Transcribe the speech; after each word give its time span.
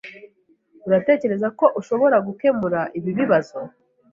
Uratekereza 0.87 1.47
ko 1.59 1.65
ushobora 1.79 2.17
gukemura 2.27 2.79
ibi 2.97 3.11
bibazo? 3.19 3.57